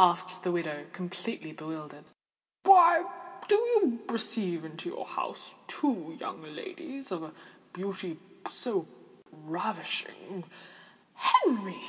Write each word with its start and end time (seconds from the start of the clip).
asked 0.00 0.42
the 0.42 0.50
widow, 0.50 0.84
completely 0.92 1.52
bewildered. 1.52 2.04
"Why 2.64 3.04
do 3.46 3.54
you 3.54 4.00
receive 4.08 4.64
into 4.64 4.88
your 4.88 5.06
house 5.06 5.54
two 5.68 6.16
young 6.18 6.42
ladies 6.42 7.12
of 7.12 7.22
a 7.22 7.32
beauty 7.72 8.18
so 8.48 8.88
ravishing——" 9.30 10.42
"Henry! 11.14 11.80